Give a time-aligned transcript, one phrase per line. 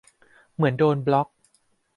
[0.55, 1.27] เหมือนโดนบล็อก